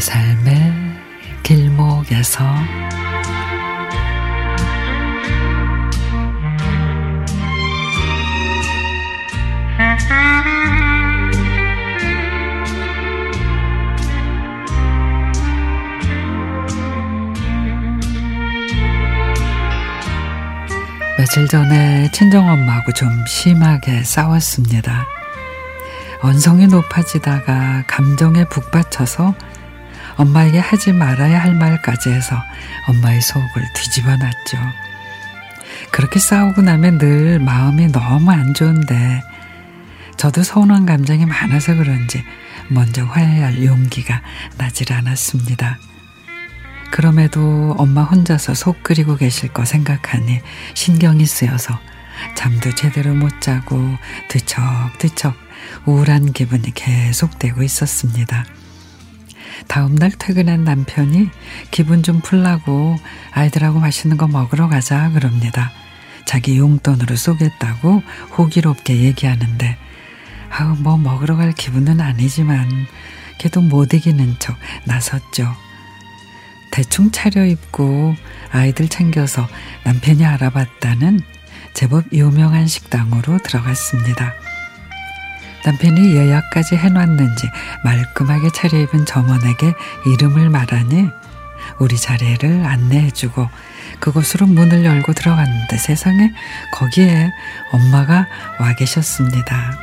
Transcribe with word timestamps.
삶의 0.00 0.72
길목에서 1.42 2.44
며칠 21.18 21.46
전에 21.48 22.10
친정엄마하고 22.12 22.92
좀 22.92 23.08
심하게 23.26 24.02
싸웠습니다. 24.02 25.06
언성이 26.20 26.66
높아지다가 26.66 27.84
감정에 27.86 28.44
북받쳐서 28.44 29.34
엄마에게 30.22 30.58
하지 30.60 30.92
말아야 30.92 31.42
할 31.42 31.54
말까지 31.54 32.10
해서 32.10 32.40
엄마의 32.88 33.20
속을 33.20 33.72
뒤집어 33.74 34.16
놨죠. 34.16 34.58
그렇게 35.90 36.20
싸우고 36.20 36.62
나면 36.62 36.98
늘 36.98 37.40
마음이 37.40 37.88
너무 37.88 38.30
안 38.30 38.54
좋은데 38.54 39.20
저도 40.16 40.44
서운한 40.44 40.86
감정이 40.86 41.26
많아서 41.26 41.74
그런지 41.74 42.24
먼저 42.68 43.04
화해할 43.04 43.64
용기가 43.64 44.22
나질 44.58 44.92
않았습니다. 44.92 45.78
그럼에도 46.92 47.74
엄마 47.78 48.04
혼자서 48.04 48.54
속 48.54 48.82
끓이고 48.84 49.16
계실 49.16 49.48
거 49.52 49.64
생각하니 49.64 50.40
신경이 50.74 51.26
쓰여서 51.26 51.80
잠도 52.36 52.72
제대로 52.74 53.14
못 53.14 53.40
자고 53.40 53.76
뒤척뒤척 54.28 55.34
우울한 55.86 56.32
기분이 56.32 56.72
계속되고 56.74 57.62
있었습니다. 57.62 58.44
다음날 59.68 60.10
퇴근한 60.18 60.64
남편이 60.64 61.28
기분 61.70 62.02
좀 62.02 62.20
풀라고 62.20 62.96
아이들하고 63.32 63.80
맛있는 63.80 64.16
거 64.16 64.26
먹으러 64.26 64.68
가자 64.68 65.10
그럽니다. 65.10 65.70
자기 66.24 66.58
용돈으로 66.58 67.16
쏘겠다고 67.16 68.02
호기롭게 68.36 68.96
얘기하는데 69.02 69.76
아우 70.50 70.76
뭐 70.76 70.96
먹으러 70.96 71.36
갈 71.36 71.52
기분은 71.52 72.00
아니지만 72.00 72.68
걔도 73.38 73.60
못 73.60 73.92
이기는 73.94 74.36
척 74.38 74.56
나섰죠. 74.84 75.54
대충 76.70 77.10
차려입고 77.10 78.14
아이들 78.50 78.88
챙겨서 78.88 79.46
남편이 79.84 80.24
알아봤다는 80.24 81.20
제법 81.74 82.04
유명한 82.12 82.66
식당으로 82.66 83.38
들어갔습니다. 83.38 84.34
남편이 85.64 86.14
예약까지 86.14 86.76
해놨는지 86.76 87.50
말끔하게 87.84 88.50
차려입은 88.50 89.06
점원에게 89.06 89.74
이름을 90.06 90.50
말하니 90.50 91.08
우리 91.78 91.96
자리를 91.96 92.64
안내해주고 92.64 93.48
그곳으로 94.00 94.46
문을 94.46 94.84
열고 94.84 95.12
들어갔는데 95.12 95.76
세상에 95.78 96.32
거기에 96.72 97.30
엄마가 97.72 98.26
와 98.58 98.74
계셨습니다. 98.74 99.78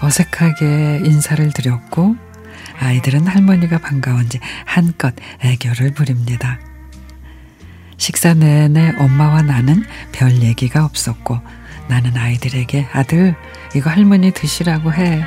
어색하게 0.00 1.02
인사를 1.04 1.52
드렸고 1.52 2.16
아이들은 2.78 3.26
할머니가 3.26 3.78
반가운지 3.78 4.40
한껏 4.64 5.14
애교를 5.40 5.94
부립니다. 5.94 6.58
식사 7.96 8.34
내내 8.34 8.94
엄마와 8.98 9.42
나는 9.42 9.84
별 10.10 10.42
얘기가 10.42 10.84
없었고 10.84 11.40
나는 11.88 12.16
아이들에게 12.16 12.88
아들 12.92 13.34
이거 13.74 13.90
할머니 13.90 14.30
드시라고 14.32 14.92
해. 14.92 15.24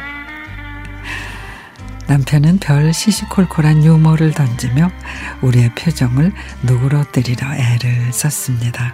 남편은 2.07 2.59
별 2.59 2.93
시시콜콜한 2.93 3.83
유머를 3.83 4.31
던지며 4.31 4.91
우리의 5.41 5.73
표정을 5.75 6.31
누그러뜨리려 6.63 7.55
애를 7.55 8.13
썼습니다. 8.13 8.93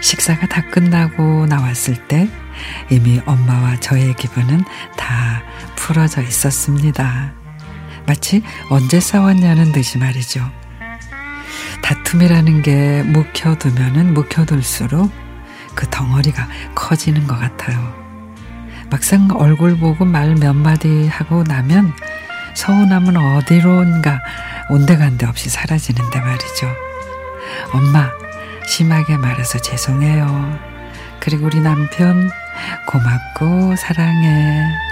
식사가 0.00 0.46
다 0.46 0.62
끝나고 0.68 1.46
나왔을 1.46 1.94
때 2.08 2.28
이미 2.90 3.20
엄마와 3.24 3.80
저의 3.80 4.14
기분은 4.14 4.64
다 4.96 5.42
풀어져 5.76 6.22
있었습니다. 6.22 7.32
마치 8.06 8.42
언제 8.68 9.00
싸웠냐는 9.00 9.72
듯이 9.72 9.98
말이죠. 9.98 10.40
다툼이라는 11.82 12.62
게 12.62 13.02
묵혀두면은 13.04 14.14
묵혀둘수록 14.14 15.10
그 15.74 15.86
덩어리가 15.90 16.46
커지는 16.74 17.26
것 17.26 17.38
같아요. 17.38 17.78
막상 18.90 19.28
얼굴 19.34 19.78
보고 19.78 20.04
말 20.04 20.34
몇 20.34 20.52
마디 20.54 21.08
하고 21.08 21.42
나면 21.44 21.92
서운함은 22.54 23.16
어디론가 23.16 24.20
온데간데 24.68 25.26
없이 25.26 25.48
사라지는데 25.48 26.20
말이죠. 26.20 26.68
엄마, 27.72 28.10
심하게 28.66 29.16
말해서 29.16 29.58
죄송해요. 29.58 30.58
그리고 31.20 31.46
우리 31.46 31.60
남편, 31.60 32.30
고맙고 32.86 33.76
사랑해. 33.76 34.91